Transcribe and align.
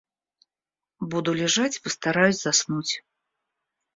Буду 0.99 1.31
лежать 1.31 1.77
и 1.77 1.81
постараюсь 1.81 2.41
заснуть. 2.41 3.03